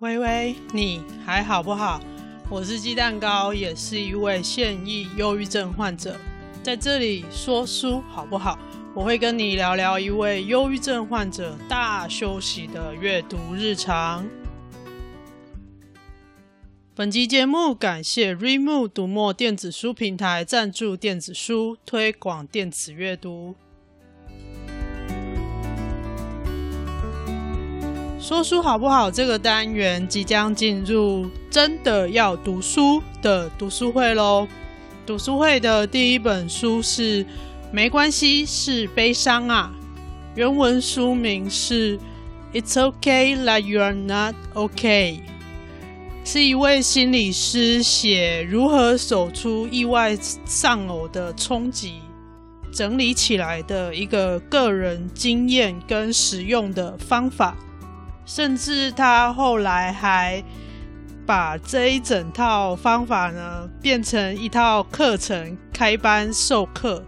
[0.00, 2.00] 微微，你还好不好？
[2.48, 6.16] 我是鸡蛋糕，也是一位现役忧郁症患者，
[6.62, 8.56] 在这里说书好不好？
[8.94, 14.24] 我会跟你聊聊一位忧郁症患者大休息的阅读日常。
[16.94, 23.56] 本集节目感谢 r e m o 读墨电子书平台赞助电子书，推广电子阅读。
[28.28, 29.10] 说书好不好？
[29.10, 34.46] 这个单元即将进入真的要读书的读书会喽！
[35.06, 37.24] 读书会的第一本书是
[37.72, 39.72] 《没关系，是悲伤啊》，
[40.36, 41.96] 原文书名是
[42.52, 45.16] 《It's Okay That You're Not Okay》。
[46.22, 50.14] 是一位心理师写如何走出意外
[50.44, 51.94] 丧偶的冲击，
[52.74, 57.56] 整理起来的一个个人经验跟实用的方法，
[58.28, 60.44] 甚至他后来还
[61.24, 67.02] 把这一整套方法呢变成一套课程，开班授课，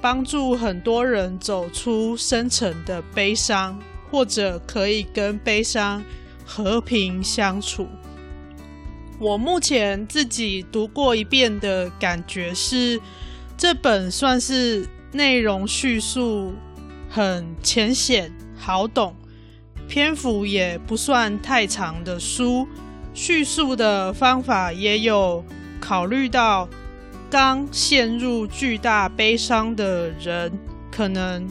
[0.00, 3.78] 帮助很多人走出深层的悲伤，
[4.10, 6.02] 或者可以跟悲伤
[6.44, 7.86] 和平相处。
[9.20, 13.00] 我目前自己读过一遍的感觉是，
[13.56, 16.52] 这本算是内容叙述
[17.08, 19.14] 很浅显、好懂，
[19.90, 22.66] 篇幅也不算太长的书。
[23.12, 25.44] 叙述的方法也有
[25.80, 26.68] 考虑到
[27.28, 30.52] 刚陷入巨大悲伤的人，
[30.92, 31.44] 可能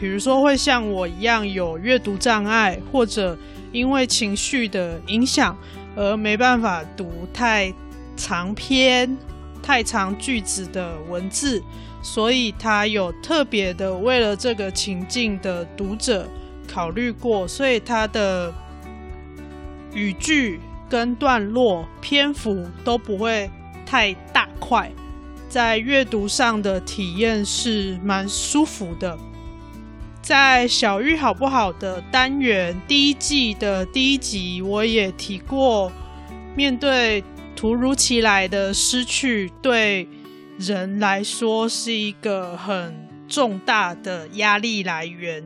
[0.00, 3.36] 比如说会像我一样有阅读障碍，或者
[3.72, 5.54] 因为情绪的影响。
[5.96, 7.70] 而没办法读太
[8.16, 9.18] 长篇、
[9.60, 11.60] 太长句子的文字，
[12.00, 16.28] 所以他有特别的为了这个情境的读者
[16.72, 18.54] 考虑过，所以他的
[19.92, 23.50] 语句跟段落篇幅都不会
[23.84, 24.90] 太大块，
[25.48, 29.18] 在阅读上的体验是蛮舒服的。
[30.22, 35.90] 在小玉好不好的单元第一季的第一集，我也提过，
[36.54, 37.24] 面对
[37.56, 40.06] 突如其来的失去，对
[40.58, 45.42] 人来说是一个很重大的压力来源。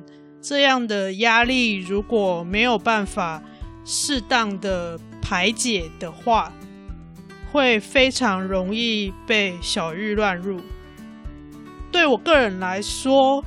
[0.47, 3.43] 这样的压力如果没有办法
[3.83, 6.53] 适当的排解的话，
[7.51, 10.61] 会非常容易被小郁乱入。
[11.91, 13.43] 对我个人来说，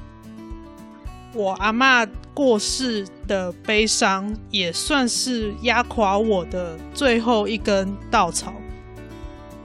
[1.35, 2.03] 我阿妈
[2.33, 8.55] 过世的悲伤，也算是压垮我的最后一根稻草。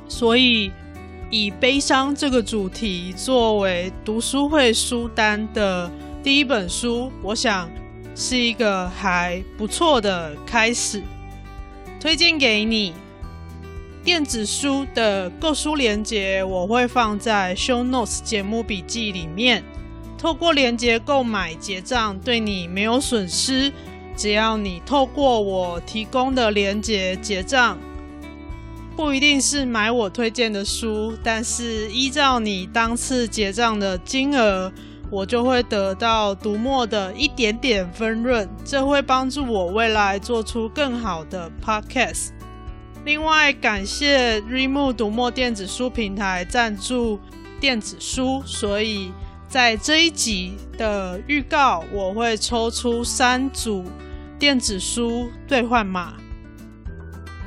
[0.07, 0.71] 所以，
[1.31, 5.91] 以悲伤这个主题作为读书会书单的
[6.23, 7.69] 第一本书，我想
[8.15, 11.03] 是一个还不错的开始。
[11.99, 12.95] 推荐给你
[14.05, 19.65] 电子书的购书链接，我会放在 Show Notes 节目笔记里面。
[20.17, 23.73] 透过链接购买结账，对你没有损失。
[24.17, 27.77] 只要你透过我提供的链接结账，
[28.95, 34.73] 不一定是买我推荐的书，但是依照你当次结账的金额，
[35.13, 42.31] 我就会得到读墨的一点点分润，这会帮助我未来做出更好的 podcast。
[43.05, 47.21] 另外，感谢 remo 读墨电子书平台赞助
[47.61, 49.13] 电子书，所以。
[49.49, 53.85] 在这一集的预告，我会抽出三组
[54.39, 56.15] 电子书兑换码，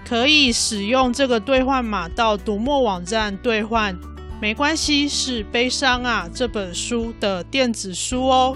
[0.08, 3.98] 可以使用这个兑换码到读墨网站兑换。
[4.42, 6.30] 没关系，是悲伤啊！
[6.32, 8.56] 这本书的电子书哦，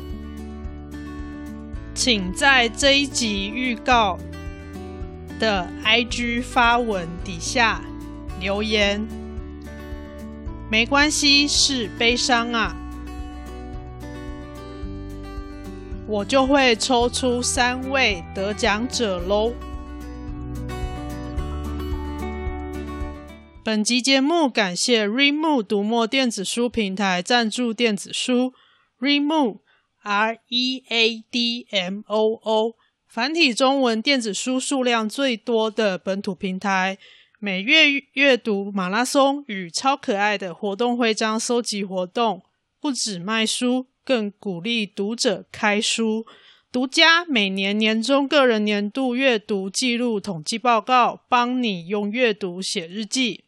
[1.95, 4.19] 请在这一集预告
[5.39, 7.81] 的 IG 发文底下
[8.39, 9.01] 留言。
[10.69, 12.75] 没关系，是悲伤啊！
[16.05, 19.53] 我就会抽出三位得奖者喽。
[23.69, 28.51] 本集节目感谢 r e m o 读墨电子书平台赞助电子书。
[28.97, 29.61] r e m o
[30.01, 32.73] R E A D M O O
[33.07, 36.97] 繁体中文电子书数量最多的本土平台，
[37.37, 42.41] 每月阅读马拉松与超可爱的活动徽章收集活动，
[42.81, 43.85] 不止卖书。
[44.03, 46.25] 更鼓励读者开书，
[46.71, 53.43] 独家每年年终个人年度阅读记录统计报告，帮你用阅读写日记。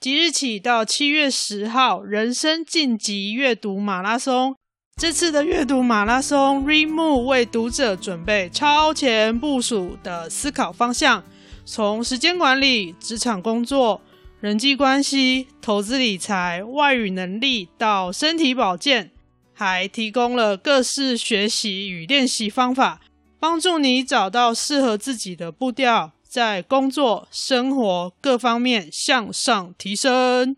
[0.00, 4.54] 即日起到七月十号，人生晋级阅读马拉松。
[4.96, 11.24] 这次的阅读马拉松，Remo 为读者准备超前部署的思考方向，
[11.64, 14.00] 从时间管理、职场工作、
[14.40, 19.10] 人际关系、投资理财、外语能力到身体保健，
[19.52, 23.00] 还提供了各式学习与练习方法，
[23.40, 30.56] 帮助你找到适合自己的步调，在工作、生活各方面向上提升。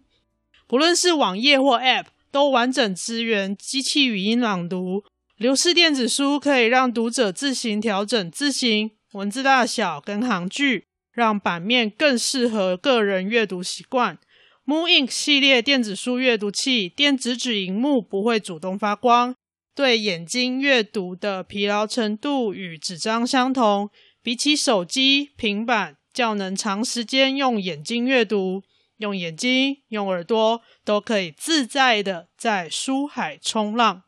[0.67, 2.07] 不论是网页或 App。
[2.33, 5.03] 都完整支援机器语音朗读，
[5.37, 14.17] 流式电子书可以让读者自行调整字型、文字大小跟行距，让版面更适合个人阅读习惯。
[14.65, 19.35] Moon Ink 系列电子书阅读器，电子纸萤幕不会主动发光，
[19.75, 23.91] 对眼睛阅读的疲劳程度与纸张相同，
[24.23, 28.63] 比起手机、平板，较能长时间用眼睛阅读。
[28.99, 34.03] 用眼睛、用耳朵都可以自在的在书海冲浪。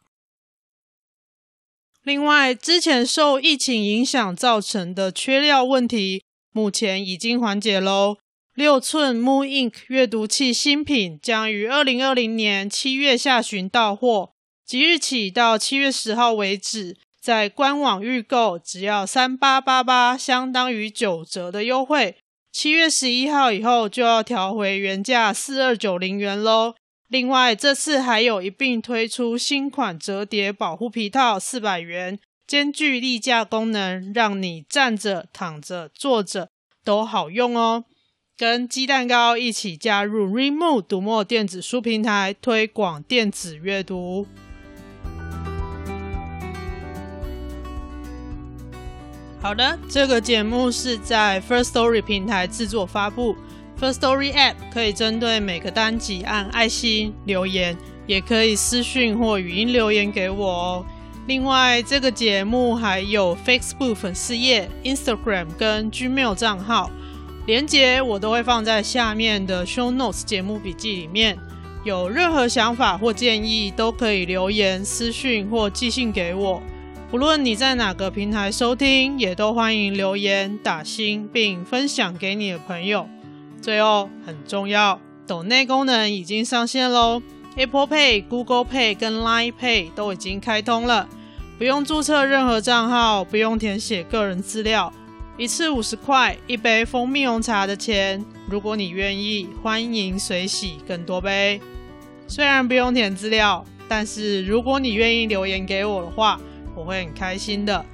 [2.03, 6.23] 另外，之前受疫情影响造成的缺料问题，
[6.53, 8.19] 目前已经缓解喽。
[8.55, 14.35] 六寸 Moon Ink 阅读器新品将于二零二零年七月下旬到货，
[14.67, 22.17] 即日起到七月十号为止，在官网预购只要三八八八，相当于九折的优惠。
[22.51, 26.75] 七月十一号以后就要调回原价四二九零元喽。
[27.09, 36.49] 另外，这次还有一并推出新款折叠保护皮套四百元，兼具立架功能，让你站着、躺着、坐着
[36.83, 37.85] 都好用哦。
[38.37, 44.27] 跟鸡蛋糕一起加入 Read Moo 读墨电子书平台，推广电子阅读。
[49.43, 53.35] 好的，这个节目是在 First Story 平台制作发布。
[53.79, 60.87] First Story App 可以针对每个单集按爱心留言，也可以私讯或语音留言给我哦。
[61.27, 66.89] 另外，这个节目还有 Facebook 粉丝页、Instagram 跟 Gmail 账号，
[67.45, 71.37] 连接我都会放在下面的 Show Notes 节目笔记里面。
[71.83, 76.63] 有任何想法或建议，都可以留言、私讯或寄信给我。
[77.13, 83.07] 不论你在哪个平台收听，也都欢迎留言打星，并分享给你的朋友。
[83.61, 87.21] 最后很重要，抖内功能已经上线喽
[87.55, 91.07] ，Apple Pay、Google Pay 跟 Line Pay 都已经开通了，
[91.59, 94.91] 不用注册任何账号，不用填写个人资料，
[95.37, 98.25] 一次五十块，一杯蜂蜜红茶的钱。
[98.49, 101.61] 如果你愿意，欢迎随喜更多杯。
[102.27, 106.41] 虽然不用填资料，但是如果你愿意留言给我的话，
[106.75, 107.85] 我会很开心的，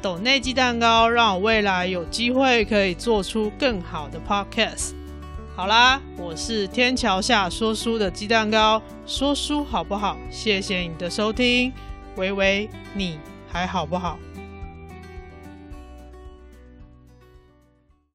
[0.00, 4.92] 抖内鸡蛋糕，让我未来有机会可以做出更好的 podcast。
[5.54, 10.16] 好啦，我是天桥下说书的鸡蛋糕，说书好不好？
[10.30, 11.72] 谢谢你的收听，
[12.16, 13.18] 喂喂，你
[13.50, 14.18] 还好不好？